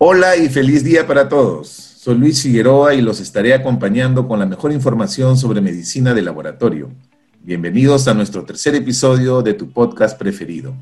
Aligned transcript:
Hola 0.00 0.36
y 0.36 0.48
feliz 0.48 0.84
día 0.84 1.08
para 1.08 1.28
todos. 1.28 1.66
Soy 1.66 2.16
Luis 2.16 2.40
Figueroa 2.40 2.94
y 2.94 3.00
los 3.00 3.18
estaré 3.18 3.52
acompañando 3.52 4.28
con 4.28 4.38
la 4.38 4.46
mejor 4.46 4.70
información 4.70 5.36
sobre 5.36 5.60
medicina 5.60 6.14
de 6.14 6.22
laboratorio. 6.22 6.92
Bienvenidos 7.42 8.06
a 8.06 8.14
nuestro 8.14 8.44
tercer 8.44 8.76
episodio 8.76 9.42
de 9.42 9.54
tu 9.54 9.72
podcast 9.72 10.16
preferido. 10.16 10.72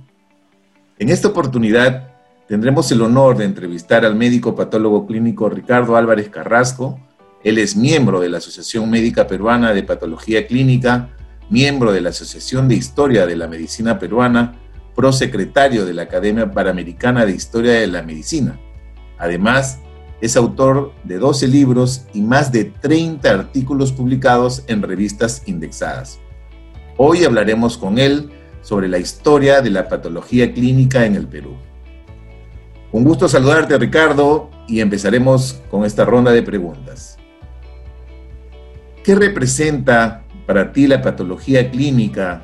En 0.99 1.09
esta 1.09 1.29
oportunidad 1.29 2.11
tendremos 2.47 2.93
el 2.93 3.01
honor 3.01 3.39
de 3.39 3.47
entrevistar 3.47 4.05
al 4.05 4.17
médico 4.17 4.55
patólogo 4.55 5.07
clínico 5.07 5.49
Ricardo 5.49 5.97
Álvarez 5.97 6.29
Carrasco. 6.29 7.01
Él 7.43 7.57
es 7.57 7.75
miembro 7.75 8.21
de 8.21 8.29
la 8.29 8.37
Asociación 8.37 8.91
Médica 8.91 9.27
Peruana 9.27 9.73
de 9.73 9.83
Patología 9.83 10.47
Clínica, 10.47 11.09
miembro 11.49 11.91
de 11.91 12.03
la 12.03 12.11
Asociación 12.11 12.69
de 12.69 12.75
Historia 12.75 13.25
de 13.25 13.37
la 13.37 13.49
Medicina 13.49 13.99
Peruana, 13.99 14.57
prosecretario 14.95 15.87
de 15.87 15.95
la 15.95 16.03
Academia 16.03 16.51
Panamericana 16.53 17.25
de 17.25 17.33
Historia 17.33 17.73
de 17.73 17.87
la 17.87 18.03
Medicina 18.03 18.61
Además, 19.19 19.81
es 20.21 20.37
autor 20.37 20.93
de 21.05 21.19
12 21.19 21.49
libros 21.49 22.07
y 22.15 22.23
más 22.23 22.53
de 22.53 22.65
30 22.65 23.29
artículos 23.29 23.93
publicados 23.93 24.65
en 24.67 24.83
revistas 24.83 25.43
indexadas. 25.47 26.19
Hoy 26.97 27.25
hablaremos 27.25 27.77
con 27.77 27.99
él 27.99 28.31
sobre 28.63 28.89
la 28.89 28.99
historia 28.99 29.61
de 29.61 29.71
la 29.71 29.89
patología 29.89 30.53
clínica 30.53 31.05
en 31.05 31.15
el 31.15 31.27
Perú. 31.27 31.57
Un 32.93 33.05
gusto 33.05 33.29
saludarte, 33.29 33.77
Ricardo, 33.77 34.51
y 34.67 34.81
empezaremos 34.81 35.61
con 35.71 35.85
esta 35.85 36.05
ronda 36.05 36.33
de 36.33 36.43
preguntas. 36.43 37.19
¿Qué 39.05 39.15
representa 39.15 40.25
para 40.47 40.73
ti 40.73 40.87
la 40.87 41.03
patología 41.03 41.71
clínica 41.71 42.43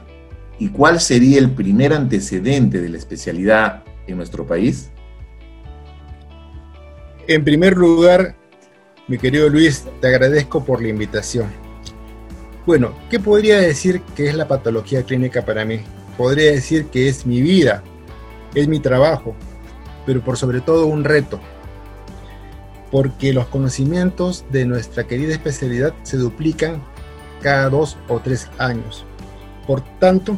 y 0.59 0.69
cuál 0.69 1.01
sería 1.01 1.39
el 1.39 1.51
primer 1.51 1.93
antecedente 1.93 2.81
de 2.81 2.89
la 2.89 2.99
especialidad 2.99 3.83
en 4.07 4.17
nuestro 4.17 4.47
país? 4.47 4.91
En 7.29 7.45
primer 7.45 7.77
lugar, 7.77 8.35
mi 9.07 9.17
querido 9.17 9.49
Luis, 9.49 9.85
te 10.01 10.09
agradezco 10.09 10.65
por 10.65 10.83
la 10.83 10.89
invitación. 10.89 11.47
Bueno, 12.67 12.95
¿qué 13.11 13.21
podría 13.21 13.59
decir 13.59 14.03
que 14.17 14.29
es 14.29 14.35
la 14.35 14.49
patología 14.49 15.05
clínica 15.05 15.45
para 15.45 15.65
mí? 15.65 15.83
Podría 16.19 16.51
decir 16.51 16.87
que 16.87 17.09
es 17.09 17.25
mi 17.25 17.41
vida, 17.41 17.85
es 18.57 18.67
mi 18.67 18.81
trabajo, 18.81 19.37
pero 20.05 20.21
por 20.21 20.37
sobre 20.37 20.61
todo 20.61 20.87
un 20.87 21.05
reto, 21.05 21.41
porque 22.91 23.33
los 23.33 23.47
conocimientos 23.47 24.45
de 24.51 24.65
nuestra 24.65 25.05
querida 25.05 25.33
especialidad 25.33 25.95
se 26.03 26.17
duplican 26.17 26.83
cada 27.41 27.69
dos 27.69 27.99
o 28.09 28.19
tres 28.19 28.49
años. 28.59 29.05
Por 29.69 29.81
tanto, 30.01 30.37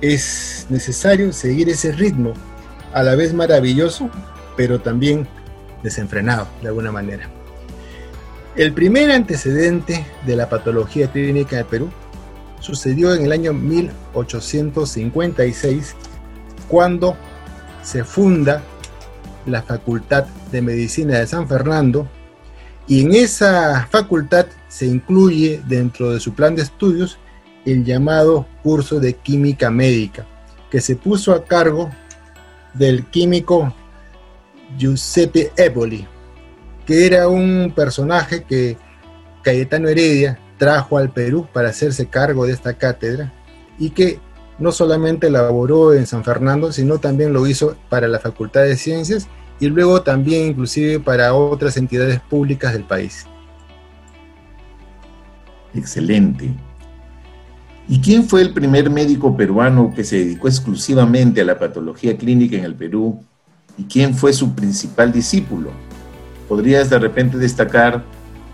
es 0.00 0.66
necesario 0.70 1.32
seguir 1.32 1.68
ese 1.68 1.92
ritmo, 1.92 2.32
a 2.92 3.04
la 3.04 3.14
vez 3.14 3.32
maravilloso, 3.32 4.10
pero 4.56 4.80
también 4.80 5.28
desenfrenado 5.84 6.48
de 6.60 6.66
alguna 6.68 6.90
manera. 6.90 7.30
El 8.56 8.72
primer 8.72 9.12
antecedente 9.12 10.04
de 10.26 10.36
la 10.36 10.48
patología 10.48 11.12
clínica 11.12 11.56
de 11.56 11.64
Perú 11.64 11.90
sucedió 12.58 13.14
en 13.14 13.24
el 13.24 13.30
año 13.32 13.52
1856, 13.52 15.94
cuando 16.68 17.16
se 17.82 18.02
funda 18.02 18.62
la 19.46 19.62
Facultad 19.62 20.24
de 20.50 20.62
Medicina 20.62 21.18
de 21.18 21.26
San 21.26 21.46
Fernando 21.46 22.08
y 22.86 23.02
en 23.02 23.14
esa 23.14 23.86
facultad 23.90 24.46
se 24.68 24.86
incluye 24.86 25.62
dentro 25.66 26.12
de 26.12 26.20
su 26.20 26.34
plan 26.34 26.54
de 26.54 26.62
estudios 26.62 27.18
el 27.64 27.84
llamado 27.84 28.46
curso 28.62 29.00
de 29.00 29.14
química 29.14 29.70
médica, 29.70 30.26
que 30.70 30.80
se 30.80 30.96
puso 30.96 31.32
a 31.32 31.44
cargo 31.44 31.90
del 32.74 33.06
químico 33.06 33.74
Giuseppe 34.76 35.52
Eboli, 35.56 36.06
que 36.86 37.06
era 37.06 37.28
un 37.28 37.72
personaje 37.74 38.44
que 38.44 38.76
Cayetano 39.42 39.88
Heredia 39.88 40.38
trajo 40.58 40.98
al 40.98 41.10
Perú 41.10 41.46
para 41.52 41.68
hacerse 41.68 42.06
cargo 42.06 42.46
de 42.46 42.52
esta 42.52 42.74
cátedra 42.74 43.32
y 43.78 43.90
que 43.90 44.20
no 44.58 44.72
solamente 44.72 45.26
elaboró 45.26 45.92
en 45.92 46.06
San 46.06 46.24
Fernando, 46.24 46.72
sino 46.72 46.98
también 46.98 47.32
lo 47.32 47.46
hizo 47.46 47.76
para 47.88 48.08
la 48.08 48.20
Facultad 48.20 48.62
de 48.62 48.76
Ciencias 48.76 49.28
y 49.60 49.66
luego 49.66 50.02
también 50.02 50.48
inclusive 50.48 51.00
para 51.00 51.34
otras 51.34 51.76
entidades 51.76 52.20
públicas 52.20 52.72
del 52.72 52.84
país. 52.84 53.26
Excelente. 55.74 56.54
¿Y 57.88 58.00
quién 58.00 58.24
fue 58.24 58.40
el 58.40 58.54
primer 58.54 58.88
médico 58.88 59.36
peruano 59.36 59.92
que 59.94 60.04
se 60.04 60.16
dedicó 60.16 60.48
exclusivamente 60.48 61.40
a 61.40 61.44
la 61.44 61.58
patología 61.58 62.16
clínica 62.16 62.56
en 62.56 62.64
el 62.64 62.74
Perú 62.74 63.22
y 63.76 63.84
quién 63.84 64.14
fue 64.14 64.32
su 64.32 64.54
principal 64.54 65.12
discípulo. 65.12 65.70
¿Podrías 66.48 66.88
de 66.90 66.98
repente 66.98 67.38
destacar 67.38 68.04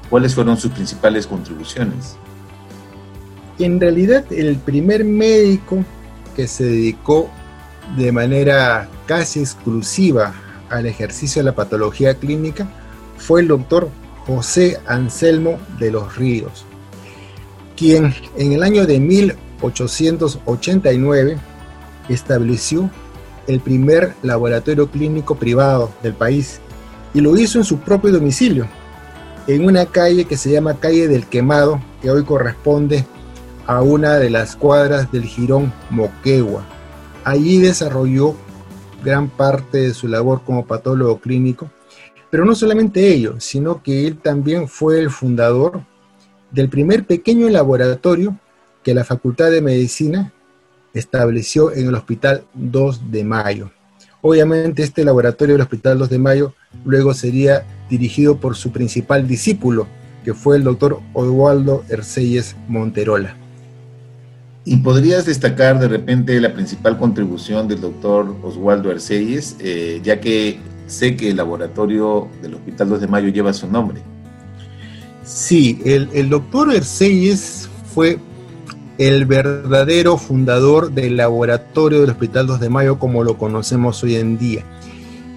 cuáles 0.08 0.34
fueron 0.34 0.56
sus 0.56 0.72
principales 0.72 1.26
contribuciones? 1.26 2.16
En 3.58 3.80
realidad, 3.80 4.24
el 4.32 4.56
primer 4.56 5.04
médico 5.04 5.84
que 6.34 6.46
se 6.46 6.64
dedicó 6.64 7.28
de 7.96 8.12
manera 8.12 8.88
casi 9.06 9.40
exclusiva 9.40 10.32
al 10.70 10.86
ejercicio 10.86 11.42
de 11.42 11.46
la 11.46 11.54
patología 11.54 12.14
clínica 12.14 12.66
fue 13.18 13.42
el 13.42 13.48
doctor 13.48 13.90
José 14.26 14.80
Anselmo 14.86 15.58
de 15.78 15.90
los 15.90 16.16
Ríos, 16.16 16.64
quien 17.76 18.14
en 18.36 18.52
el 18.52 18.62
año 18.62 18.86
de 18.86 19.00
1889 19.00 21.36
estableció 22.08 22.88
el 23.50 23.60
primer 23.60 24.14
laboratorio 24.22 24.90
clínico 24.90 25.34
privado 25.34 25.90
del 26.02 26.14
país 26.14 26.60
y 27.12 27.20
lo 27.20 27.36
hizo 27.36 27.58
en 27.58 27.64
su 27.64 27.80
propio 27.80 28.12
domicilio, 28.12 28.66
en 29.46 29.64
una 29.64 29.86
calle 29.86 30.24
que 30.24 30.36
se 30.36 30.50
llama 30.50 30.78
Calle 30.78 31.08
del 31.08 31.26
Quemado, 31.26 31.82
que 32.00 32.10
hoy 32.10 32.24
corresponde 32.24 33.04
a 33.66 33.82
una 33.82 34.14
de 34.14 34.30
las 34.30 34.54
cuadras 34.54 35.10
del 35.10 35.24
Girón 35.24 35.72
Moquegua. 35.90 36.64
Allí 37.24 37.58
desarrolló 37.58 38.36
gran 39.02 39.28
parte 39.28 39.78
de 39.78 39.94
su 39.94 40.06
labor 40.06 40.42
como 40.44 40.66
patólogo 40.66 41.20
clínico, 41.20 41.70
pero 42.30 42.44
no 42.44 42.54
solamente 42.54 43.12
ello, 43.12 43.34
sino 43.40 43.82
que 43.82 44.06
él 44.06 44.18
también 44.18 44.68
fue 44.68 45.00
el 45.00 45.10
fundador 45.10 45.82
del 46.52 46.68
primer 46.68 47.04
pequeño 47.04 47.48
laboratorio 47.48 48.38
que 48.84 48.94
la 48.94 49.04
Facultad 49.04 49.50
de 49.50 49.60
Medicina 49.60 50.32
estableció 50.94 51.72
en 51.72 51.88
el 51.88 51.94
Hospital 51.94 52.44
2 52.54 53.10
de 53.10 53.24
Mayo. 53.24 53.70
Obviamente 54.22 54.82
este 54.82 55.04
laboratorio 55.04 55.54
del 55.54 55.62
Hospital 55.62 55.98
2 55.98 56.10
de 56.10 56.18
Mayo 56.18 56.54
luego 56.84 57.14
sería 57.14 57.64
dirigido 57.88 58.36
por 58.36 58.56
su 58.56 58.70
principal 58.70 59.26
discípulo, 59.26 59.86
que 60.24 60.34
fue 60.34 60.56
el 60.56 60.64
doctor 60.64 61.00
Oswaldo 61.14 61.84
Erceyes 61.88 62.54
Monterola. 62.68 63.36
¿Y 64.64 64.76
podrías 64.76 65.24
destacar 65.24 65.78
de 65.78 65.88
repente 65.88 66.38
la 66.38 66.52
principal 66.52 66.98
contribución 66.98 67.66
del 67.66 67.80
doctor 67.80 68.36
Oswaldo 68.42 68.90
Erceyes, 68.90 69.56
eh, 69.58 70.00
ya 70.02 70.20
que 70.20 70.58
sé 70.86 71.16
que 71.16 71.30
el 71.30 71.36
laboratorio 71.38 72.28
del 72.42 72.54
Hospital 72.54 72.90
2 72.90 73.00
de 73.00 73.06
Mayo 73.06 73.28
lleva 73.28 73.52
su 73.54 73.66
nombre? 73.66 74.02
Sí, 75.24 75.80
el, 75.84 76.10
el 76.12 76.28
doctor 76.28 76.74
Erceyes 76.74 77.70
fue 77.94 78.18
el 79.00 79.24
verdadero 79.24 80.18
fundador 80.18 80.92
del 80.92 81.16
laboratorio 81.16 82.02
del 82.02 82.10
Hospital 82.10 82.46
2 82.46 82.60
de 82.60 82.68
Mayo 82.68 82.98
como 82.98 83.24
lo 83.24 83.38
conocemos 83.38 84.04
hoy 84.04 84.16
en 84.16 84.36
día. 84.36 84.62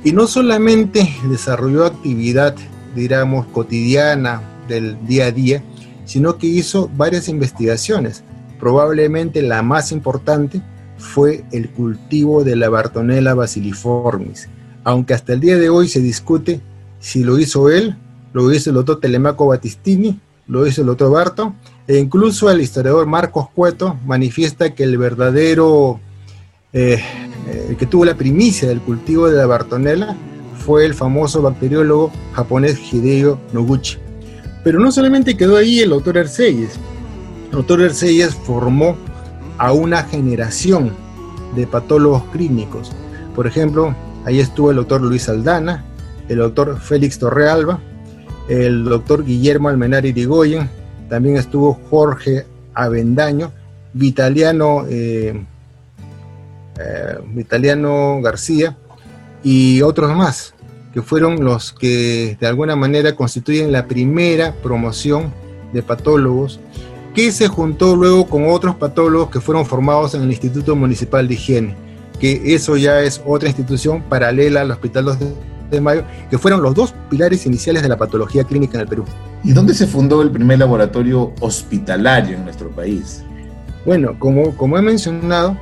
Y 0.04 0.12
no 0.12 0.28
solamente 0.28 1.10
desarrolló 1.30 1.86
actividad, 1.86 2.56
digamos, 2.94 3.46
cotidiana 3.48 4.42
del 4.68 4.98
día 5.08 5.28
a 5.28 5.32
día, 5.32 5.64
sino 6.04 6.38
que 6.38 6.48
hizo 6.48 6.92
varias 6.98 7.30
investigaciones. 7.30 8.26
Probablemente 8.60 9.42
la 9.42 9.62
más 9.62 9.94
importante 9.94 10.62
fue 10.98 11.46
el 11.54 11.70
cultivo 11.70 12.44
de 12.44 12.58
la 12.58 12.68
Bartonella 12.68 13.34
basiliformis, 13.34 14.50
aunque 14.84 15.14
hasta 15.14 15.32
el 15.32 15.40
día 15.40 15.58
de 15.58 15.70
hoy 15.70 15.88
se 15.88 16.02
discute 16.02 16.60
si 17.00 17.24
lo 17.24 17.40
hizo 17.40 17.70
él, 17.70 17.96
lo 18.34 18.52
hizo 18.52 18.72
el 18.72 18.76
doctor 18.76 19.00
Telemaco 19.00 19.48
Battistini, 19.48 20.20
lo 20.48 20.68
hizo 20.68 20.82
el 20.82 20.88
doctor 20.88 21.14
Barton, 21.14 21.56
e 21.88 21.98
incluso 21.98 22.50
el 22.50 22.62
historiador 22.62 23.06
Marcos 23.06 23.48
Cueto 23.54 23.98
manifiesta 24.06 24.74
que 24.74 24.84
el 24.84 24.98
verdadero, 24.98 26.00
eh, 26.72 27.02
que 27.78 27.86
tuvo 27.86 28.06
la 28.06 28.16
primicia 28.16 28.68
del 28.68 28.82
cultivo 28.82 29.30
de 29.30 29.38
la 29.38 29.46
Bartonella 29.46 30.16
fue 30.66 30.86
el 30.86 30.94
famoso 30.94 31.42
bacteriólogo 31.42 32.12
japonés 32.34 32.80
Hideo 32.92 33.40
Noguchi. 33.52 33.98
Pero 34.64 34.80
no 34.80 34.92
solamente 34.92 35.36
quedó 35.36 35.58
ahí 35.58 35.82
el 35.82 35.90
doctor 35.90 36.18
Erceyes. 36.18 36.80
El 37.48 37.58
doctor 37.58 37.82
Erceyes 37.82 38.34
formó 38.34 38.96
a 39.58 39.74
una 39.74 40.04
generación 40.04 40.92
de 41.56 41.68
patólogos 41.68 42.24
clínicos. 42.32 42.92
Por 43.36 43.46
ejemplo, 43.46 43.94
ahí 44.26 44.40
estuvo 44.40 44.72
el 44.72 44.78
doctor 44.78 45.02
Luis 45.02 45.28
Aldana, 45.28 45.84
el 46.30 46.38
doctor 46.38 46.80
Félix 46.80 47.20
Torrealba, 47.20 47.80
el 48.48 48.86
doctor 48.86 49.26
Guillermo 49.26 49.68
Almenar 49.68 50.06
Irigoyen, 50.06 50.70
también 51.14 51.38
estuvo 51.38 51.80
Jorge 51.92 52.48
Avendaño, 52.74 53.52
Vitaliano, 53.94 54.88
eh, 54.90 55.46
eh, 56.80 57.18
Vitaliano 57.28 58.20
García 58.20 58.76
y 59.44 59.84
otros 59.84 60.18
más, 60.18 60.56
que 60.92 61.04
fueron 61.04 61.46
los 61.46 61.72
que 61.72 62.36
de 62.42 62.48
alguna 62.48 62.76
manera 62.76 63.16
constituyen 63.16 63.72
la 63.72 63.86
primera 63.86 64.56
promoción 64.64 65.32
de 65.72 65.84
patólogos 65.84 66.60
que 67.14 67.32
se 67.32 67.48
juntó 67.48 67.96
luego 67.96 68.26
con 68.26 68.50
otros 68.50 68.76
patólogos 68.78 69.30
que 69.30 69.40
fueron 69.40 69.68
formados 69.68 70.16
en 70.16 70.24
el 70.24 70.32
Instituto 70.32 70.76
Municipal 70.76 71.28
de 71.28 71.36
Higiene, 71.36 71.76
que 72.20 72.56
eso 72.56 72.76
ya 72.76 73.02
es 73.02 73.22
otra 73.24 73.50
institución 73.50 74.02
paralela 74.02 74.62
al 74.62 74.72
Hospital 74.72 75.06
2 75.06 75.18
de 75.76 75.82
Mayo, 75.82 76.04
que 76.30 76.38
fueron 76.38 76.62
los 76.62 76.74
dos 76.74 76.94
pilares 77.10 77.46
iniciales 77.46 77.84
de 77.84 77.90
la 77.90 77.98
patología 77.98 78.44
clínica 78.44 78.76
en 78.76 78.82
el 78.82 78.88
Perú. 78.88 79.06
¿Y 79.44 79.52
dónde 79.52 79.74
se 79.74 79.88
fundó 79.88 80.22
el 80.22 80.32
primer 80.32 80.60
laboratorio 80.60 81.34
hospitalario 81.40 82.38
en 82.38 82.46
nuestro 82.46 82.70
país? 82.70 83.24
Bueno, 83.86 84.18
como, 84.18 84.56
como 84.56 84.78
he 84.78 84.82
mencionado, 84.82 85.58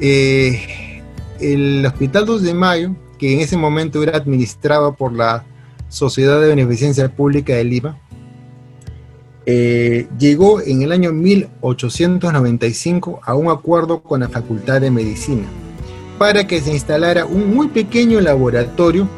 eh, 0.00 1.02
el 1.40 1.84
Hospital 1.86 2.26
2 2.26 2.42
de 2.42 2.54
Mayo, 2.54 2.94
que 3.18 3.32
en 3.32 3.40
ese 3.40 3.56
momento 3.56 4.02
era 4.02 4.16
administrado 4.16 4.94
por 4.94 5.12
la 5.12 5.44
Sociedad 5.88 6.40
de 6.40 6.48
Beneficencia 6.48 7.08
Pública 7.08 7.54
de 7.54 7.64
Lima, 7.64 7.98
eh, 9.46 10.06
llegó 10.18 10.60
en 10.60 10.82
el 10.82 10.92
año 10.92 11.10
1895 11.10 13.20
a 13.24 13.34
un 13.34 13.50
acuerdo 13.50 14.02
con 14.02 14.20
la 14.20 14.28
Facultad 14.28 14.82
de 14.82 14.90
Medicina 14.90 15.46
para 16.18 16.46
que 16.46 16.60
se 16.60 16.72
instalara 16.72 17.24
un 17.24 17.54
muy 17.54 17.68
pequeño 17.68 18.20
laboratorio 18.20 19.08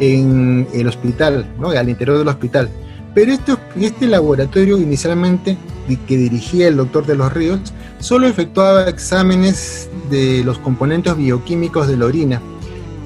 en 0.00 0.66
el 0.72 0.86
hospital, 0.88 1.46
¿no? 1.58 1.70
al 1.70 1.88
interior 1.88 2.18
del 2.18 2.28
hospital. 2.28 2.68
Pero 3.14 3.32
este, 3.32 3.54
este 3.80 4.06
laboratorio 4.06 4.78
inicialmente 4.78 5.56
que 5.96 6.16
dirigía 6.16 6.68
el 6.68 6.76
doctor 6.76 7.06
de 7.06 7.16
los 7.16 7.32
Ríos 7.32 7.60
solo 7.98 8.26
efectuaba 8.26 8.88
exámenes 8.88 9.88
de 10.10 10.44
los 10.44 10.58
componentes 10.58 11.16
bioquímicos 11.16 11.88
de 11.88 11.96
la 11.96 12.06
orina 12.06 12.42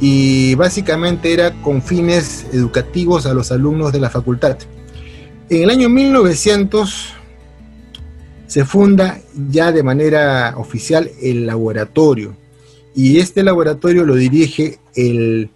y 0.00 0.54
básicamente 0.56 1.32
era 1.32 1.52
con 1.62 1.80
fines 1.80 2.46
educativos 2.52 3.26
a 3.26 3.34
los 3.34 3.52
alumnos 3.52 3.92
de 3.92 4.00
la 4.00 4.10
facultad. 4.10 4.58
En 5.48 5.62
el 5.62 5.70
año 5.70 5.88
1900 5.88 7.14
se 8.46 8.64
funda 8.64 9.20
ya 9.48 9.70
de 9.70 9.82
manera 9.82 10.54
oficial 10.56 11.10
el 11.22 11.46
laboratorio 11.46 12.36
y 12.94 13.18
este 13.18 13.42
laboratorio 13.42 14.04
lo 14.04 14.14
dirige 14.16 14.78
el 14.94 15.50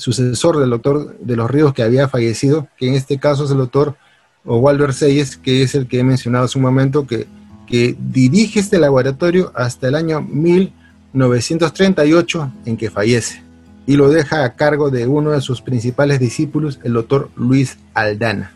sucesor 0.00 0.58
del 0.58 0.70
doctor 0.70 1.18
de 1.18 1.36
los 1.36 1.50
Ríos 1.50 1.74
que 1.74 1.82
había 1.82 2.08
fallecido, 2.08 2.68
que 2.76 2.88
en 2.88 2.94
este 2.94 3.18
caso 3.18 3.44
es 3.44 3.50
el 3.50 3.58
doctor 3.58 3.96
Oswaldo 4.44 4.84
Arceyes, 4.84 5.36
que 5.36 5.62
es 5.62 5.74
el 5.74 5.86
que 5.86 5.98
he 6.00 6.04
mencionado 6.04 6.46
hace 6.46 6.58
un 6.58 6.64
momento, 6.64 7.06
que, 7.06 7.26
que 7.66 7.94
dirige 7.98 8.60
este 8.60 8.78
laboratorio 8.78 9.52
hasta 9.54 9.88
el 9.88 9.94
año 9.94 10.22
1938 10.22 12.52
en 12.64 12.76
que 12.76 12.90
fallece 12.90 13.42
y 13.86 13.96
lo 13.96 14.08
deja 14.08 14.44
a 14.44 14.54
cargo 14.54 14.90
de 14.90 15.08
uno 15.08 15.32
de 15.32 15.40
sus 15.40 15.62
principales 15.62 16.20
discípulos, 16.20 16.78
el 16.84 16.92
doctor 16.92 17.30
Luis 17.34 17.76
Aldana. 17.94 18.52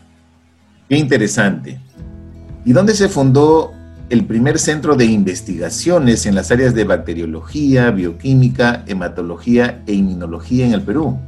Qué 0.87 0.97
interesante. 0.97 1.77
¿Y 2.63 2.71
dónde 2.71 2.93
se 2.93 3.09
fundó 3.09 3.73
el 4.09 4.25
primer 4.25 4.59
centro 4.59 4.95
de 4.95 5.03
investigaciones 5.03 6.25
en 6.25 6.35
las 6.35 6.51
áreas 6.51 6.73
de 6.73 6.83
bacteriología, 6.83 7.91
bioquímica, 7.91 8.83
hematología 8.87 9.83
e 9.87 9.93
inmunología 9.93 10.67
en 10.67 10.73
el 10.73 10.83
Perú? 10.83 11.19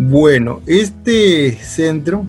Bueno, 0.00 0.60
este 0.66 1.56
centro 1.56 2.24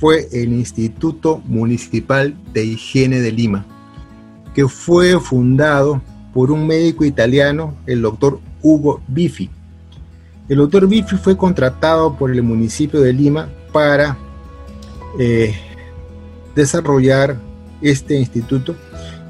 fue 0.00 0.26
el 0.32 0.52
Instituto 0.52 1.40
Municipal 1.44 2.34
de 2.52 2.64
Higiene 2.64 3.20
de 3.20 3.30
Lima, 3.30 3.64
que 4.52 4.66
fue 4.66 5.20
fundado 5.20 6.02
por 6.34 6.50
un 6.50 6.66
médico 6.66 7.04
italiano, 7.04 7.76
el 7.86 8.02
doctor 8.02 8.40
Hugo 8.62 9.00
Bifi. 9.06 9.48
El 10.48 10.56
doctor 10.56 10.88
Bifi 10.88 11.14
fue 11.18 11.36
contratado 11.36 12.16
por 12.16 12.32
el 12.32 12.42
municipio 12.42 13.00
de 13.00 13.12
Lima 13.12 13.48
para 13.72 14.18
eh, 15.20 15.54
desarrollar 16.56 17.36
este 17.80 18.18
instituto 18.18 18.74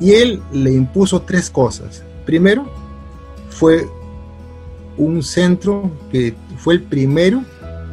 y 0.01 0.13
él 0.13 0.41
le 0.55 0.73
impuso 0.73 1.21
tres 1.21 1.51
cosas. 1.51 2.03
Primero, 2.25 2.67
fue 3.51 3.87
un 4.97 5.23
centro 5.23 5.91
que 6.11 6.35
fue 6.59 6.75
el 6.75 6.83
primero 6.83 7.45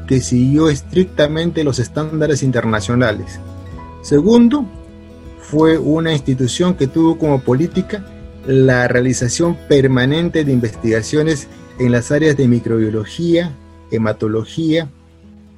que 0.08 0.22
siguió 0.22 0.70
estrictamente 0.70 1.64
los 1.64 1.80
estándares 1.80 2.42
internacionales. 2.42 3.40
Segundo, 4.02 4.66
fue 5.40 5.78
una 5.78 6.14
institución 6.14 6.76
que 6.76 6.88
tuvo 6.88 7.18
como 7.18 7.42
política 7.42 8.06
la 8.46 8.88
realización 8.88 9.58
permanente 9.68 10.44
de 10.44 10.52
investigaciones 10.52 11.48
en 11.80 11.92
las 11.92 12.12
áreas 12.12 12.36
de 12.38 12.48
microbiología, 12.48 13.52
hematología 13.92 14.90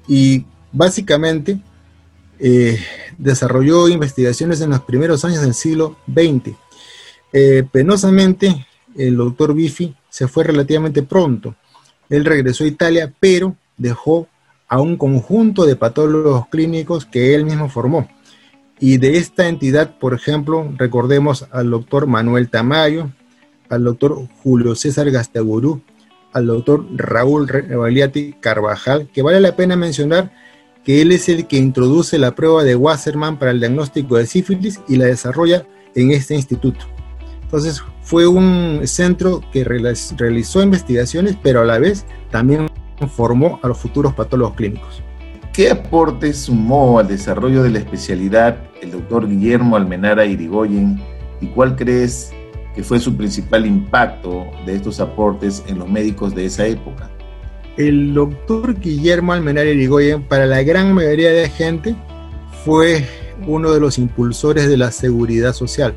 y 0.07 0.45
básicamente 0.71 1.59
eh, 2.39 2.79
desarrolló 3.17 3.87
investigaciones 3.87 4.61
en 4.61 4.71
los 4.71 4.81
primeros 4.81 5.23
años 5.25 5.41
del 5.41 5.53
siglo 5.53 5.97
XX. 6.07 6.55
Eh, 7.33 7.63
penosamente, 7.71 8.65
el 8.97 9.15
doctor 9.15 9.53
Bifi 9.53 9.95
se 10.11 10.27
fue 10.27 10.43
relativamente 10.43 11.01
pronto. 11.01 11.55
Él 12.09 12.25
regresó 12.25 12.65
a 12.65 12.67
Italia, 12.67 13.11
pero 13.19 13.55
dejó 13.77 14.27
a 14.67 14.79
un 14.79 14.97
conjunto 14.97 15.65
de 15.65 15.75
patólogos 15.75 16.47
clínicos 16.49 17.05
que 17.05 17.33
él 17.33 17.45
mismo 17.45 17.69
formó. 17.69 18.07
Y 18.79 18.97
de 18.97 19.17
esta 19.17 19.47
entidad, 19.47 19.97
por 19.97 20.13
ejemplo, 20.13 20.69
recordemos 20.77 21.47
al 21.51 21.71
doctor 21.71 22.07
Manuel 22.07 22.49
Tamayo, 22.49 23.09
al 23.69 23.85
doctor 23.85 24.27
Julio 24.43 24.75
César 24.75 25.09
Gastaburú, 25.09 25.81
al 26.33 26.47
doctor 26.47 26.85
Raúl 26.93 27.47
Revaliati 27.47 28.33
Carvajal, 28.33 29.09
que 29.13 29.21
vale 29.21 29.39
la 29.39 29.55
pena 29.55 29.75
mencionar 29.75 30.31
que 30.83 31.01
él 31.01 31.11
es 31.11 31.29
el 31.29 31.47
que 31.47 31.57
introduce 31.57 32.17
la 32.17 32.35
prueba 32.35 32.63
de 32.63 32.75
Wasserman 32.75 33.39
para 33.39 33.51
el 33.51 33.59
diagnóstico 33.59 34.17
de 34.17 34.25
sífilis 34.25 34.81
y 34.89 34.97
la 34.97 35.05
desarrolla 35.05 35.65
en 35.95 36.11
este 36.11 36.35
instituto. 36.35 36.85
Entonces 37.43 37.83
fue 38.01 38.27
un 38.27 38.81
centro 38.85 39.41
que 39.51 39.63
realizó 39.63 40.61
investigaciones, 40.61 41.37
pero 41.41 41.61
a 41.61 41.65
la 41.65 41.79
vez 41.79 42.05
también 42.29 42.67
formó 43.15 43.59
a 43.63 43.67
los 43.67 43.77
futuros 43.77 44.13
patólogos 44.13 44.55
clínicos. 44.55 45.01
¿Qué 45.53 45.69
aporte 45.69 46.33
sumó 46.33 46.99
al 46.99 47.07
desarrollo 47.07 47.63
de 47.63 47.71
la 47.71 47.79
especialidad 47.79 48.57
el 48.81 48.91
doctor 48.91 49.27
Guillermo 49.27 49.75
Almenara 49.75 50.25
Irigoyen 50.25 50.99
y 51.41 51.47
cuál 51.47 51.75
crees 51.75 52.31
que 52.73 52.83
fue 52.83 52.99
su 52.99 53.15
principal 53.17 53.65
impacto 53.65 54.45
de 54.65 54.75
estos 54.75 54.99
aportes 54.99 55.63
en 55.67 55.79
los 55.79 55.89
médicos 55.89 56.33
de 56.33 56.45
esa 56.45 56.65
época? 56.65 57.11
el 57.77 58.13
doctor 58.13 58.79
Guillermo 58.79 59.33
Almenar 59.33 59.65
Irigoyen, 59.67 60.23
para 60.23 60.45
la 60.45 60.63
gran 60.63 60.93
mayoría 60.93 61.31
de 61.31 61.49
gente, 61.49 61.95
fue 62.65 63.05
uno 63.47 63.71
de 63.71 63.79
los 63.79 63.97
impulsores 63.97 64.67
de 64.67 64.77
la 64.77 64.91
seguridad 64.91 65.53
social. 65.53 65.95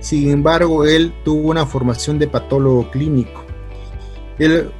Sin 0.00 0.30
embargo, 0.30 0.84
él 0.84 1.12
tuvo 1.24 1.50
una 1.50 1.66
formación 1.66 2.18
de 2.18 2.28
patólogo 2.28 2.90
clínico. 2.90 3.44
Él 4.38 4.70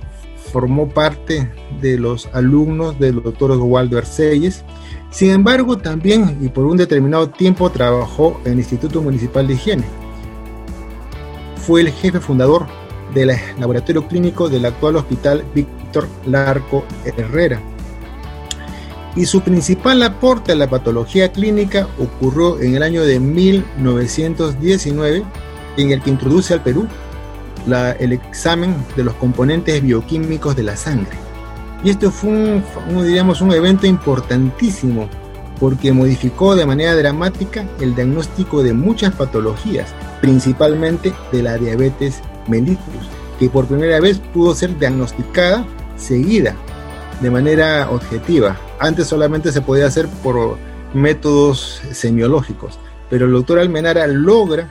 formó 0.52 0.88
parte 0.88 1.50
de 1.80 1.98
los 1.98 2.28
alumnos 2.32 2.98
del 2.98 3.22
doctor 3.22 3.50
Oswaldo 3.50 3.98
Arceyes. 3.98 4.64
Sin 5.10 5.30
embargo, 5.30 5.78
también 5.78 6.38
y 6.40 6.48
por 6.48 6.64
un 6.64 6.76
determinado 6.76 7.28
tiempo 7.28 7.70
trabajó 7.70 8.40
en 8.44 8.52
el 8.52 8.58
Instituto 8.58 9.02
Municipal 9.02 9.46
de 9.46 9.54
Higiene. 9.54 9.84
Fue 11.56 11.82
el 11.82 11.90
jefe 11.90 12.20
fundador 12.20 12.66
del 13.14 13.32
laboratorio 13.58 14.06
clínico 14.06 14.48
del 14.48 14.64
actual 14.66 14.96
hospital 14.96 15.44
Víctor 15.54 16.08
Larco 16.26 16.84
Herrera. 17.04 17.60
Y 19.18 19.26
su 19.26 19.40
principal 19.40 20.00
aporte 20.04 20.52
a 20.52 20.54
la 20.54 20.70
patología 20.70 21.32
clínica 21.32 21.88
ocurrió 21.98 22.60
en 22.60 22.76
el 22.76 22.84
año 22.84 23.02
de 23.02 23.18
1919, 23.18 25.24
en 25.76 25.90
el 25.90 26.00
que 26.00 26.10
introduce 26.10 26.54
al 26.54 26.62
Perú 26.62 26.86
el 27.98 28.12
examen 28.12 28.76
de 28.96 29.02
los 29.02 29.14
componentes 29.14 29.82
bioquímicos 29.82 30.54
de 30.54 30.62
la 30.62 30.76
sangre. 30.76 31.16
Y 31.82 31.90
esto 31.90 32.12
fue 32.12 32.30
un, 32.30 32.64
un 32.88 33.52
evento 33.52 33.88
importantísimo 33.88 35.08
porque 35.58 35.92
modificó 35.92 36.54
de 36.54 36.64
manera 36.64 36.94
dramática 36.94 37.66
el 37.80 37.96
diagnóstico 37.96 38.62
de 38.62 38.72
muchas 38.72 39.14
patologías, 39.14 39.92
principalmente 40.20 41.12
de 41.32 41.42
la 41.42 41.58
diabetes 41.58 42.20
mellitus, 42.46 43.08
que 43.40 43.50
por 43.50 43.66
primera 43.66 43.98
vez 43.98 44.20
pudo 44.32 44.54
ser 44.54 44.78
diagnosticada 44.78 45.66
seguida 45.96 46.54
de 47.20 47.30
manera 47.30 47.90
objetiva. 47.90 48.56
Antes 48.78 49.06
solamente 49.06 49.52
se 49.52 49.60
podía 49.60 49.86
hacer 49.86 50.08
por 50.22 50.56
métodos 50.94 51.82
semiológicos, 51.92 52.78
pero 53.10 53.26
el 53.26 53.32
doctor 53.32 53.58
Almenara 53.58 54.06
logra 54.06 54.68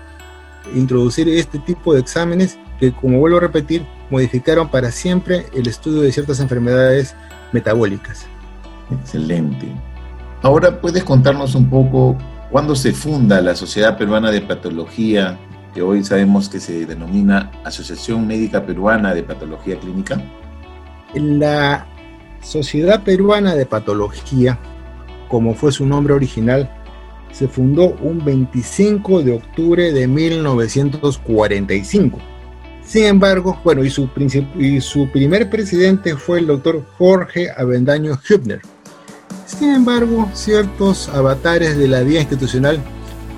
introducir 0.76 1.30
este 1.30 1.60
tipo 1.60 1.94
de 1.94 2.00
exámenes 2.00 2.58
que, 2.80 2.92
como 2.92 3.20
vuelvo 3.20 3.38
a 3.38 3.42
repetir, 3.42 3.86
modificaron 4.10 4.70
para 4.70 4.92
siempre 4.92 5.48
el 5.54 5.68
estudio 5.68 6.02
de 6.02 6.12
ciertas 6.12 6.40
enfermedades 6.40 7.16
metabólicas. 7.52 8.26
Excelente. 8.92 9.68
Ahora 10.42 10.80
puedes 10.80 11.04
contarnos 11.04 11.56
un 11.56 11.70
poco 11.70 12.18
cuándo 12.52 12.76
se 12.76 12.94
funda 12.94 13.42
la 13.42 13.56
Sociedad 13.56 13.98
Peruana 13.98 14.32
de 14.32 14.42
Patología, 14.42 15.38
que 15.74 15.82
hoy 15.82 16.04
sabemos 16.04 16.48
que 16.50 16.60
se 16.60 16.86
denomina 16.86 17.52
Asociación 17.64 18.26
Médica 18.28 18.66
Peruana 18.66 19.14
de 19.14 19.24
Patología 19.24 19.80
Clínica. 19.80 20.22
La 21.14 21.88
Sociedad 22.42 23.04
Peruana 23.04 23.56
de 23.56 23.66
Patología, 23.66 24.60
como 25.28 25.56
fue 25.56 25.72
su 25.72 25.86
nombre 25.86 26.14
original, 26.14 26.72
se 27.32 27.48
fundó 27.48 27.96
un 28.02 28.24
25 28.24 29.22
de 29.22 29.34
octubre 29.34 29.92
de 29.92 30.08
1945. 30.08 32.20
Sin 32.86 33.04
embargo, 33.04 33.60
bueno, 33.64 33.84
y 33.84 33.90
su, 33.90 34.10
y 34.58 34.82
su 34.82 35.12
primer 35.12 35.50
presidente 35.50 36.16
fue 36.16 36.40
el 36.40 36.48
doctor 36.48 36.86
Jorge 36.98 37.50
Avendaño 37.56 38.18
Hübner. 38.28 38.62
Sin 39.46 39.74
embargo, 39.74 40.30
ciertos 40.34 41.10
avatares 41.10 41.78
de 41.78 41.88
la 41.88 42.02
vía 42.02 42.22
institucional 42.22 42.82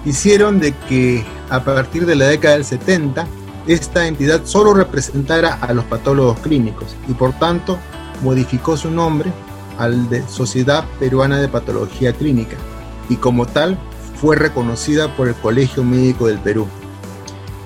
hicieron 0.06 0.60
de 0.60 0.74
que 0.88 1.26
a 1.50 1.64
partir 1.64 2.06
de 2.06 2.16
la 2.16 2.28
década 2.28 2.56
del 2.56 2.66
70 2.66 3.28
esta 3.68 4.08
entidad 4.08 4.46
solo 4.46 4.74
representara 4.74 5.56
a 5.56 5.74
los 5.74 5.86
patólogos 5.86 6.40
clínicos 6.40 6.96
y 7.08 7.14
por 7.14 7.34
tanto 7.34 7.78
modificó 8.22 8.78
su 8.78 8.92
nombre 8.92 9.32
al 9.78 10.10
de 10.10 10.28
Sociedad 10.28 10.86
Peruana 11.00 11.40
de 11.40 11.48
Patología 11.48 12.14
Clínica 12.14 12.58
y 13.10 13.16
como 13.16 13.46
tal 13.46 13.78
fue 14.20 14.36
reconocida 14.36 15.16
por 15.16 15.28
el 15.28 15.36
Colegio 15.36 15.84
Médico 15.84 16.28
del 16.28 16.40
Perú. 16.40 16.68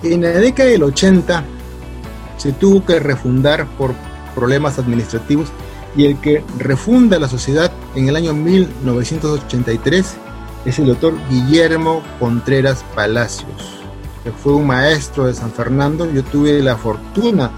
En 0.03 0.21
la 0.21 0.29
década 0.29 0.69
del 0.69 0.83
80 0.83 1.43
se 2.37 2.51
tuvo 2.51 2.85
que 2.85 2.99
refundar 2.99 3.65
por 3.77 3.93
problemas 4.35 4.77
administrativos 4.77 5.49
y 5.95 6.05
el 6.05 6.19
que 6.19 6.43
refunda 6.57 7.19
la 7.19 7.29
sociedad 7.29 7.71
en 7.95 8.09
el 8.09 8.15
año 8.15 8.33
1983 8.33 10.15
es 10.65 10.79
el 10.79 10.87
doctor 10.87 11.13
Guillermo 11.29 12.01
Contreras 12.19 12.83
Palacios, 12.95 13.81
que 14.23 14.31
fue 14.31 14.53
un 14.53 14.67
maestro 14.67 15.25
de 15.25 15.33
San 15.33 15.51
Fernando. 15.51 16.11
Yo 16.11 16.23
tuve 16.23 16.61
la 16.61 16.77
fortuna 16.77 17.51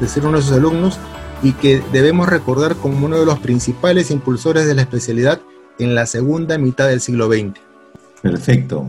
de 0.00 0.08
ser 0.08 0.26
uno 0.26 0.38
de 0.38 0.44
sus 0.44 0.52
alumnos 0.52 0.98
y 1.42 1.52
que 1.52 1.82
debemos 1.92 2.28
recordar 2.28 2.76
como 2.76 3.06
uno 3.06 3.18
de 3.18 3.26
los 3.26 3.38
principales 3.40 4.10
impulsores 4.10 4.66
de 4.66 4.74
la 4.74 4.82
especialidad 4.82 5.40
en 5.78 5.94
la 5.94 6.06
segunda 6.06 6.58
mitad 6.58 6.88
del 6.88 7.00
siglo 7.00 7.26
XX. 7.26 7.58
Perfecto. 8.22 8.86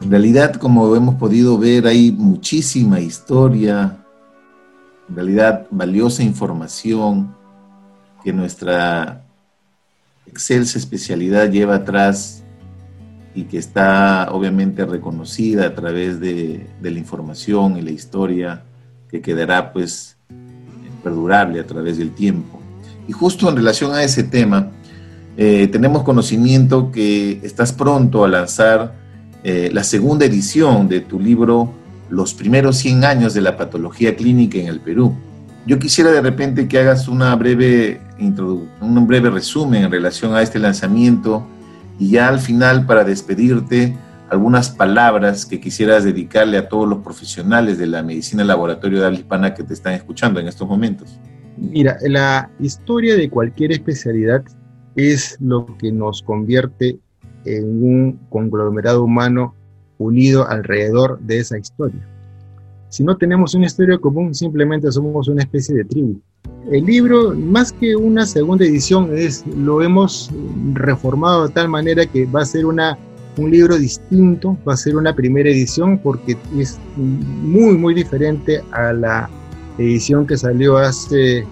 En 0.00 0.10
realidad, 0.10 0.54
como 0.54 0.96
hemos 0.96 1.16
podido 1.16 1.58
ver, 1.58 1.86
hay 1.86 2.10
muchísima 2.10 3.00
historia, 3.00 3.98
en 5.08 5.14
realidad 5.14 5.66
valiosa 5.70 6.22
información 6.22 7.34
que 8.24 8.32
nuestra 8.32 9.24
excelsa 10.26 10.78
especialidad 10.78 11.50
lleva 11.50 11.76
atrás 11.76 12.44
y 13.34 13.44
que 13.44 13.58
está 13.58 14.28
obviamente 14.32 14.84
reconocida 14.84 15.66
a 15.66 15.74
través 15.74 16.20
de, 16.20 16.66
la 16.80 16.90
información 16.90 17.76
y 17.76 17.82
la 17.82 17.90
historia 17.90 18.64
que 19.08 19.20
quedará 19.20 19.72
pues 19.72 20.16
perdurable 21.02 21.60
a 21.60 21.66
través 21.66 21.98
del 21.98 22.12
tiempo. 22.12 22.60
Y 23.08 23.12
justo 23.12 23.48
en 23.48 23.56
relación 23.56 23.92
a 23.92 24.02
ese 24.02 24.22
tema, 24.22 24.70
eh, 25.36 25.68
tenemos 25.68 26.02
conocimiento 26.02 26.92
que 26.92 27.40
estás 27.42 27.72
pronto 27.72 28.24
a 28.24 28.28
lanzar 28.28 28.94
eh, 29.42 29.70
la 29.72 29.84
segunda 29.84 30.26
edición 30.26 30.88
de 30.88 31.00
tu 31.00 31.18
libro 31.18 31.72
Los 32.10 32.34
primeros 32.34 32.76
100 32.76 33.04
años 33.04 33.34
de 33.34 33.40
la 33.40 33.56
patología 33.56 34.16
clínica 34.16 34.58
en 34.58 34.66
el 34.66 34.80
Perú. 34.80 35.14
Yo 35.66 35.78
quisiera 35.78 36.10
de 36.10 36.20
repente 36.20 36.68
que 36.68 36.78
hagas 36.78 37.08
una 37.08 37.34
breve 37.36 38.00
un 38.80 39.06
breve 39.06 39.30
resumen 39.30 39.84
en 39.84 39.90
relación 39.90 40.34
a 40.34 40.42
este 40.42 40.58
lanzamiento 40.58 41.46
y 41.98 42.10
ya 42.10 42.28
al 42.28 42.38
final 42.38 42.84
para 42.84 43.04
despedirte 43.04 43.96
algunas 44.30 44.70
palabras 44.70 45.44
que 45.44 45.60
quisieras 45.60 46.04
dedicarle 46.04 46.56
a 46.56 46.68
todos 46.68 46.88
los 46.88 47.00
profesionales 47.00 47.78
de 47.78 47.86
la 47.86 48.02
medicina 48.02 48.44
laboratorio 48.44 49.00
de 49.00 49.06
habla 49.06 49.18
hispana 49.18 49.54
que 49.54 49.64
te 49.64 49.74
están 49.74 49.94
escuchando 49.94 50.38
en 50.40 50.46
estos 50.46 50.68
momentos. 50.68 51.18
Mira, 51.56 51.98
la 52.02 52.48
historia 52.60 53.16
de 53.16 53.28
cualquier 53.28 53.72
especialidad 53.72 54.42
es 54.96 55.36
lo 55.40 55.66
que 55.78 55.92
nos 55.92 56.22
convierte 56.22 56.98
en 57.44 57.82
un 57.82 58.20
conglomerado 58.28 59.04
humano 59.04 59.54
unido 59.98 60.48
alrededor 60.48 61.18
de 61.20 61.38
esa 61.38 61.58
historia. 61.58 62.06
Si 62.88 63.04
no 63.04 63.16
tenemos 63.16 63.54
una 63.54 63.66
historia 63.66 63.98
común, 63.98 64.34
simplemente 64.34 64.90
somos 64.90 65.28
una 65.28 65.42
especie 65.42 65.74
de 65.74 65.84
tribu. 65.84 66.20
El 66.70 66.84
libro, 66.84 67.34
más 67.34 67.72
que 67.72 67.96
una 67.96 68.26
segunda 68.26 68.64
edición, 68.64 69.10
es, 69.16 69.44
lo 69.46 69.82
hemos 69.82 70.30
reformado 70.72 71.46
de 71.46 71.54
tal 71.54 71.68
manera 71.68 72.06
que 72.06 72.26
va 72.26 72.42
a 72.42 72.44
ser 72.44 72.66
una, 72.66 72.98
un 73.36 73.50
libro 73.50 73.78
distinto, 73.78 74.56
va 74.68 74.74
a 74.74 74.76
ser 74.76 74.96
una 74.96 75.14
primera 75.14 75.48
edición 75.48 75.98
porque 75.98 76.36
es 76.58 76.78
muy, 76.96 77.76
muy 77.76 77.94
diferente 77.94 78.62
a 78.72 78.92
la 78.92 79.30
edición 79.78 80.26
que 80.26 80.36
salió 80.36 80.76
hace 80.76 81.44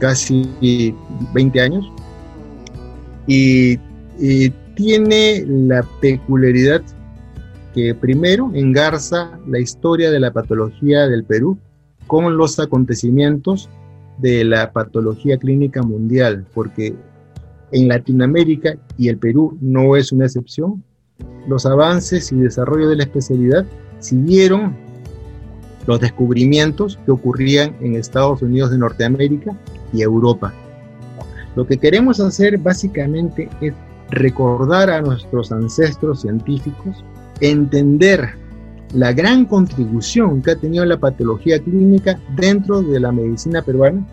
casi 0.00 0.94
20 1.32 1.60
años. 1.60 1.90
Y, 3.26 3.78
tiene 4.76 5.44
la 5.46 5.84
peculiaridad 6.00 6.82
que 7.74 7.94
primero 7.94 8.50
engarza 8.54 9.38
la 9.46 9.60
historia 9.60 10.10
de 10.10 10.18
la 10.18 10.32
patología 10.32 11.06
del 11.06 11.22
Perú 11.22 11.56
con 12.08 12.36
los 12.36 12.58
acontecimientos 12.58 13.70
de 14.18 14.44
la 14.44 14.72
patología 14.72 15.38
clínica 15.38 15.80
mundial, 15.82 16.44
porque 16.54 16.92
en 17.70 17.86
Latinoamérica 17.86 18.76
y 18.98 19.08
el 19.08 19.18
Perú 19.18 19.56
no 19.60 19.94
es 19.94 20.10
una 20.10 20.24
excepción, 20.24 20.82
los 21.46 21.66
avances 21.66 22.32
y 22.32 22.36
desarrollo 22.36 22.88
de 22.88 22.96
la 22.96 23.04
especialidad 23.04 23.64
siguieron 24.00 24.76
los 25.86 26.00
descubrimientos 26.00 26.98
que 27.04 27.12
ocurrían 27.12 27.76
en 27.80 27.96
Estados 27.96 28.42
Unidos 28.42 28.70
de 28.70 28.78
Norteamérica 28.78 29.56
y 29.92 30.02
Europa. 30.02 30.52
Lo 31.56 31.66
que 31.66 31.78
queremos 31.78 32.20
hacer 32.20 32.58
básicamente 32.58 33.48
es 33.60 33.74
recordar 34.10 34.90
a 34.90 35.00
nuestros 35.00 35.52
ancestros 35.52 36.22
científicos, 36.22 37.04
entender 37.40 38.34
la 38.94 39.12
gran 39.12 39.44
contribución 39.44 40.40
que 40.42 40.52
ha 40.52 40.56
tenido 40.56 40.84
la 40.84 40.98
patología 40.98 41.58
clínica 41.58 42.18
dentro 42.36 42.80
de 42.82 43.00
la 43.00 43.12
medicina 43.12 43.60
peruana 43.62 44.06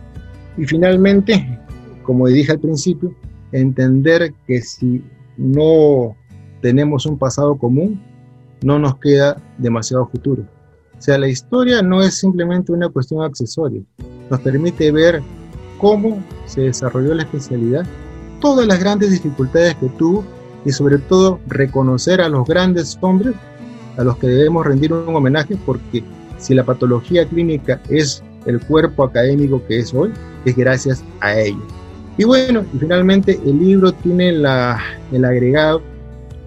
y 0.57 0.65
finalmente, 0.65 1.59
como 2.03 2.27
dije 2.27 2.51
al 2.51 2.59
principio, 2.59 3.13
entender 3.51 4.33
que 4.47 4.61
si 4.61 5.03
no 5.37 6.15
tenemos 6.61 7.05
un 7.05 7.17
pasado 7.17 7.57
común, 7.57 8.01
no 8.63 8.79
nos 8.79 8.97
queda 8.97 9.37
demasiado 9.57 10.07
futuro. 10.07 10.43
O 10.97 11.01
sea, 11.01 11.17
la 11.17 11.27
historia 11.27 11.81
no 11.81 12.01
es 12.01 12.19
simplemente 12.19 12.71
una 12.71 12.89
cuestión 12.89 13.23
accesoria, 13.23 13.81
nos 14.29 14.39
permite 14.41 14.91
ver 14.91 15.21
cómo 15.79 16.23
se 16.45 16.61
desarrolló 16.61 17.15
la 17.15 17.23
especialidad, 17.23 17.85
todas 18.39 18.67
las 18.67 18.79
grandes 18.79 19.11
dificultades 19.11 19.75
que 19.75 19.87
tuvo 19.89 20.23
y 20.63 20.71
sobre 20.71 20.99
todo 20.99 21.39
reconocer 21.47 22.21
a 22.21 22.29
los 22.29 22.47
grandes 22.47 22.97
hombres 23.01 23.33
a 23.97 24.03
los 24.03 24.17
que 24.17 24.27
debemos 24.27 24.65
rendir 24.65 24.93
un 24.93 25.15
homenaje 25.15 25.57
porque 25.65 26.03
si 26.37 26.53
la 26.53 26.63
patología 26.63 27.25
clínica 27.25 27.81
es 27.89 28.23
el 28.45 28.59
cuerpo 28.59 29.03
académico 29.03 29.61
que 29.67 29.79
es 29.79 29.93
hoy, 29.93 30.11
es 30.45 30.55
gracias 30.55 31.03
a 31.19 31.37
ellos. 31.37 31.63
Y 32.17 32.23
bueno, 32.23 32.63
y 32.73 32.77
finalmente 32.77 33.39
el 33.45 33.59
libro 33.59 33.91
tiene 33.91 34.31
la, 34.31 34.79
el 35.11 35.25
agregado 35.25 35.81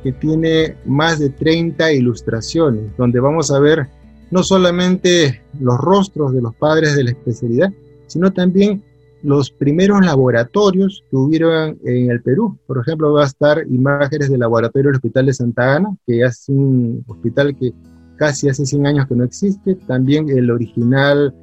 que 0.04 0.12
tiene 0.12 0.76
más 0.84 1.18
de 1.18 1.30
30 1.30 1.92
ilustraciones, 1.94 2.94
donde 2.98 3.18
vamos 3.20 3.50
a 3.50 3.58
ver 3.58 3.88
no 4.30 4.42
solamente 4.42 5.42
los 5.58 5.78
rostros 5.78 6.34
de 6.34 6.42
los 6.42 6.54
padres 6.54 6.94
de 6.94 7.04
la 7.04 7.10
especialidad, 7.10 7.72
sino 8.06 8.30
también 8.30 8.82
los 9.22 9.50
primeros 9.50 10.04
laboratorios 10.04 11.02
que 11.10 11.16
hubieron 11.16 11.78
en 11.84 12.10
el 12.10 12.20
Perú. 12.22 12.58
Por 12.66 12.78
ejemplo, 12.78 13.14
va 13.14 13.22
a 13.22 13.26
estar 13.26 13.64
imágenes 13.70 14.28
del 14.28 14.40
laboratorio 14.40 14.90
del 14.90 14.96
Hospital 14.96 15.26
de 15.26 15.32
Santa 15.32 15.76
Ana, 15.76 15.96
que 16.06 16.20
es 16.20 16.44
un 16.48 17.02
hospital 17.06 17.56
que 17.56 17.72
casi 18.16 18.50
hace 18.50 18.66
100 18.66 18.86
años 18.86 19.06
que 19.08 19.16
no 19.16 19.24
existe. 19.24 19.74
También 19.86 20.28
el 20.28 20.50
original 20.50 21.34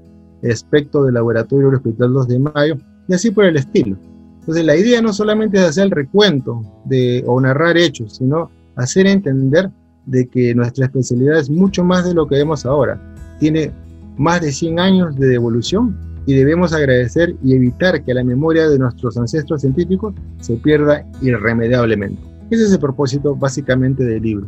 aspecto 0.43 1.03
del 1.03 1.15
laboratorio 1.15 1.67
del 1.67 1.77
Hospital 1.77 2.13
2 2.13 2.27
de 2.27 2.39
Mayo, 2.39 2.77
y 3.07 3.13
así 3.15 3.31
por 3.31 3.45
el 3.45 3.57
estilo. 3.57 3.97
Entonces, 4.41 4.65
la 4.65 4.75
idea 4.75 5.01
no 5.01 5.13
solamente 5.13 5.59
es 5.59 5.63
hacer 5.63 5.85
el 5.85 5.91
recuento 5.91 6.61
de, 6.85 7.23
o 7.27 7.39
narrar 7.39 7.77
hechos, 7.77 8.17
sino 8.17 8.49
hacer 8.75 9.05
entender 9.05 9.69
de 10.07 10.27
que 10.27 10.55
nuestra 10.55 10.85
especialidad 10.85 11.37
es 11.37 11.49
mucho 11.49 11.83
más 11.83 12.05
de 12.05 12.15
lo 12.15 12.27
que 12.27 12.35
vemos 12.35 12.65
ahora. 12.65 12.99
Tiene 13.39 13.71
más 14.17 14.41
de 14.41 14.51
100 14.51 14.79
años 14.79 15.15
de 15.15 15.35
evolución 15.35 15.95
y 16.25 16.33
debemos 16.33 16.73
agradecer 16.73 17.35
y 17.43 17.53
evitar 17.53 18.03
que 18.03 18.13
la 18.15 18.23
memoria 18.23 18.67
de 18.67 18.79
nuestros 18.79 19.15
ancestros 19.15 19.61
científicos 19.61 20.15
se 20.39 20.55
pierda 20.55 21.05
irremediablemente. 21.21 22.19
Ese 22.49 22.65
es 22.65 22.71
el 22.71 22.79
propósito 22.79 23.35
básicamente 23.35 24.03
del 24.03 24.23
libro. 24.23 24.47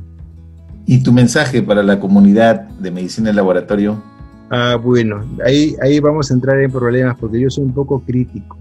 ¿Y 0.87 1.03
tu 1.03 1.13
mensaje 1.13 1.61
para 1.61 1.83
la 1.83 1.99
comunidad 1.99 2.67
de 2.79 2.89
medicina 2.89 3.29
en 3.29 3.35
laboratorio? 3.35 4.01
Ah, 4.49 4.75
bueno, 4.75 5.23
ahí, 5.45 5.75
ahí 5.81 5.99
vamos 5.99 6.29
a 6.29 6.33
entrar 6.33 6.59
en 6.59 6.71
problemas 6.71 7.15
porque 7.17 7.39
yo 7.39 7.49
soy 7.49 7.63
un 7.63 7.73
poco 7.73 8.01
crítico. 8.01 8.57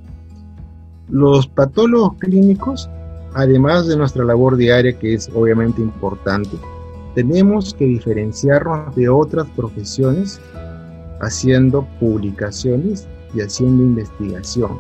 Los 1.13 1.47
patólogos 1.47 2.15
clínicos, 2.21 2.89
además 3.35 3.87
de 3.87 3.99
nuestra 3.99 4.25
labor 4.25 4.57
diaria, 4.57 4.99
que 4.99 5.13
es 5.13 5.29
obviamente 5.35 5.83
importante, 5.83 6.57
tenemos 7.15 7.75
que 7.75 7.85
diferenciarnos 7.85 8.97
de 8.97 9.11
otras 9.11 9.47
profesiones 9.55 10.41
haciendo 11.21 11.87
publicaciones 12.01 13.07
y 13.35 13.43
haciendo 13.43 13.83
investigación. 13.83 14.71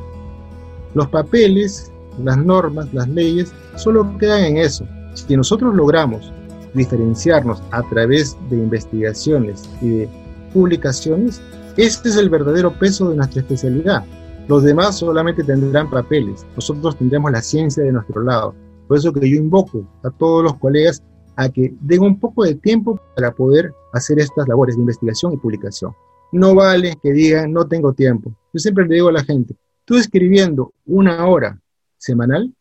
Los 0.94 1.06
papeles, 1.08 1.92
las 2.24 2.38
normas, 2.38 2.88
las 2.94 3.08
leyes, 3.10 3.52
solo 3.76 4.16
quedan 4.16 4.44
en 4.44 4.56
eso. 4.56 4.86
Si 5.12 5.36
nosotros 5.36 5.74
logramos 5.74 6.32
diferenciarnos 6.72 7.62
a 7.72 7.82
través 7.90 8.38
de 8.48 8.56
investigaciones 8.56 9.68
y 9.82 9.88
de 9.90 10.08
publicaciones, 10.54 11.42
este 11.76 12.08
es 12.08 12.16
el 12.16 12.30
verdadero 12.30 12.72
peso 12.72 13.10
de 13.10 13.16
nuestra 13.16 13.42
especialidad. 13.42 14.02
Los 14.48 14.64
demás 14.64 14.98
solamente 14.98 15.44
tendrán 15.44 15.88
papeles, 15.88 16.46
nosotros 16.56 16.96
tendremos 16.96 17.30
la 17.30 17.40
ciencia 17.40 17.82
de 17.84 17.92
nuestro 17.92 18.22
lado. 18.22 18.54
Por 18.88 18.98
eso 18.98 19.12
que 19.12 19.28
yo 19.28 19.36
invoco 19.36 19.86
a 20.02 20.10
todos 20.10 20.42
los 20.42 20.56
colegas 20.58 21.02
a 21.36 21.48
que 21.48 21.74
den 21.80 22.02
un 22.02 22.18
poco 22.18 22.44
de 22.44 22.54
tiempo 22.56 23.00
para 23.14 23.32
poder 23.32 23.72
hacer 23.92 24.18
estas 24.18 24.48
labores 24.48 24.76
de 24.76 24.82
investigación 24.82 25.32
y 25.32 25.36
publicación. 25.36 25.92
No 26.32 26.54
vale 26.54 26.98
que 27.02 27.12
digan, 27.12 27.52
no 27.52 27.66
tengo 27.66 27.92
tiempo. 27.92 28.32
Yo 28.52 28.58
siempre 28.58 28.86
le 28.86 28.96
digo 28.96 29.08
a 29.08 29.12
la 29.12 29.24
gente, 29.24 29.54
tú 29.84 29.96
escribiendo 29.96 30.72
una 30.86 31.26
hora 31.26 31.60
semanal, 31.98 32.52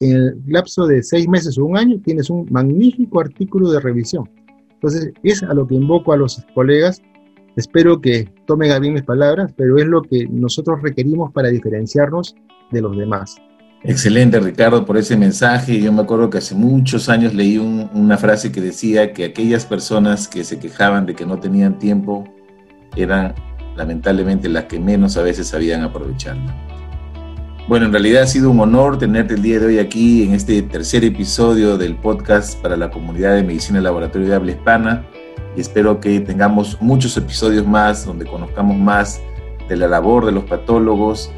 en 0.00 0.16
el 0.16 0.42
lapso 0.46 0.86
de 0.86 1.02
seis 1.02 1.28
meses 1.28 1.56
o 1.56 1.64
un 1.64 1.76
año, 1.76 2.00
tienes 2.04 2.28
un 2.28 2.46
magnífico 2.50 3.20
artículo 3.20 3.70
de 3.70 3.80
revisión. 3.80 4.28
Entonces, 4.70 5.12
es 5.22 5.42
a 5.42 5.54
lo 5.54 5.66
que 5.66 5.76
invoco 5.76 6.12
a 6.12 6.16
los 6.16 6.44
colegas. 6.54 7.00
Espero 7.56 8.00
que 8.00 8.28
tomen 8.46 8.80
bien 8.80 8.94
mis 8.94 9.02
palabras, 9.02 9.52
pero 9.56 9.78
es 9.78 9.86
lo 9.86 10.02
que 10.02 10.26
nosotros 10.28 10.82
requerimos 10.82 11.32
para 11.32 11.48
diferenciarnos 11.48 12.34
de 12.72 12.80
los 12.80 12.96
demás. 12.96 13.36
Excelente, 13.84 14.40
Ricardo, 14.40 14.84
por 14.84 14.96
ese 14.96 15.16
mensaje. 15.16 15.80
Yo 15.80 15.92
me 15.92 16.02
acuerdo 16.02 16.30
que 16.30 16.38
hace 16.38 16.54
muchos 16.54 17.08
años 17.08 17.34
leí 17.34 17.58
una 17.58 18.16
frase 18.16 18.50
que 18.50 18.60
decía 18.60 19.12
que 19.12 19.24
aquellas 19.24 19.66
personas 19.66 20.26
que 20.26 20.42
se 20.42 20.58
quejaban 20.58 21.06
de 21.06 21.14
que 21.14 21.26
no 21.26 21.38
tenían 21.38 21.78
tiempo 21.78 22.24
eran 22.96 23.34
lamentablemente 23.76 24.48
las 24.48 24.64
que 24.64 24.80
menos 24.80 25.16
a 25.16 25.22
veces 25.22 25.48
sabían 25.48 25.82
aprovecharla. 25.82 26.54
Bueno, 27.68 27.86
en 27.86 27.92
realidad 27.92 28.22
ha 28.22 28.26
sido 28.26 28.50
un 28.50 28.60
honor 28.60 28.98
tenerte 28.98 29.34
el 29.34 29.42
día 29.42 29.60
de 29.60 29.66
hoy 29.66 29.78
aquí 29.78 30.22
en 30.22 30.32
este 30.32 30.60
tercer 30.62 31.04
episodio 31.04 31.78
del 31.78 31.96
podcast 31.96 32.60
para 32.60 32.76
la 32.76 32.90
comunidad 32.90 33.36
de 33.36 33.42
medicina 33.42 33.80
laboratorio 33.80 34.28
de 34.28 34.34
habla 34.34 34.52
hispana 34.52 35.06
y 35.56 35.60
espero 35.60 36.00
que 36.00 36.20
tengamos 36.20 36.78
muchos 36.80 37.16
episodios 37.16 37.66
más 37.66 38.04
donde 38.04 38.26
conozcamos 38.26 38.76
más 38.76 39.20
de 39.68 39.76
la 39.76 39.88
labor 39.88 40.26
de 40.26 40.32
los 40.32 40.44
patólogos 40.44 41.30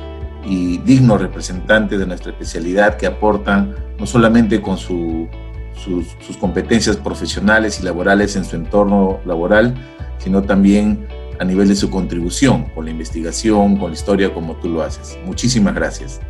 y 0.45 0.79
dignos 0.79 1.21
representantes 1.21 1.99
de 1.99 2.07
nuestra 2.07 2.33
especialidad 2.33 2.97
que 2.97 3.07
aportan 3.07 3.75
no 3.99 4.07
solamente 4.07 4.61
con 4.63 4.79
sus, 4.79 5.29
sus 5.77 6.37
competencias 6.39 6.97
profesionales 6.97 7.81
y 7.81 7.85
laborales 7.85 8.37
en 8.37 8.45
su 8.45 8.57
entorno 8.57 9.21
laboral, 9.25 9.75
sino 10.19 10.43
también 10.43 11.07
a 11.39 11.45
nivel 11.45 11.69
de 11.69 11.77
su 11.77 11.91
contribución 11.91 12.65
con 12.75 12.85
la 12.87 12.91
investigación, 12.91 13.77
con 13.77 13.91
la 13.91 13.95
historia 13.95 14.33
como 14.33 14.57
tú 14.57 14.69
lo 14.69 14.83
haces. 14.83 15.19
Muchísimas 15.25 15.75
gracias. 15.75 16.21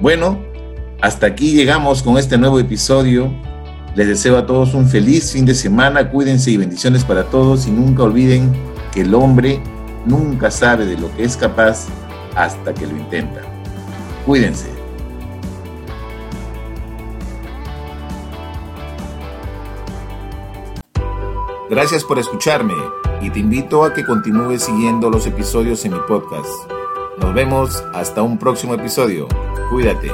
Bueno, 0.00 0.38
hasta 1.00 1.26
aquí 1.26 1.52
llegamos 1.52 2.02
con 2.02 2.18
este 2.18 2.38
nuevo 2.38 2.58
episodio. 2.58 3.32
Les 3.94 4.08
deseo 4.08 4.36
a 4.36 4.44
todos 4.44 4.74
un 4.74 4.88
feliz 4.88 5.32
fin 5.32 5.46
de 5.46 5.54
semana, 5.54 6.10
cuídense 6.10 6.50
y 6.50 6.56
bendiciones 6.56 7.04
para 7.04 7.24
todos 7.24 7.66
y 7.68 7.70
nunca 7.70 8.02
olviden 8.02 8.52
que 8.92 9.02
el 9.02 9.14
hombre 9.14 9.60
nunca 10.04 10.50
sabe 10.50 10.84
de 10.84 10.98
lo 10.98 11.14
que 11.16 11.24
es 11.24 11.36
capaz 11.36 11.86
hasta 12.34 12.74
que 12.74 12.86
lo 12.86 12.96
intenta. 12.96 13.40
Cuídense. 14.26 14.68
Gracias 21.70 22.04
por 22.04 22.18
escucharme 22.18 22.74
y 23.20 23.30
te 23.30 23.38
invito 23.38 23.84
a 23.84 23.94
que 23.94 24.04
continúes 24.04 24.62
siguiendo 24.62 25.08
los 25.08 25.26
episodios 25.26 25.84
en 25.84 25.94
mi 25.94 26.00
podcast. 26.06 26.48
Nos 27.18 27.32
vemos 27.32 27.82
hasta 27.94 28.22
un 28.22 28.38
próximo 28.38 28.74
episodio. 28.74 29.28
Cuídate. 29.70 30.10